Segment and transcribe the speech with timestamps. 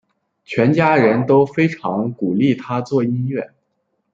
[0.43, 3.53] 全家人都非常鼓励他做音乐。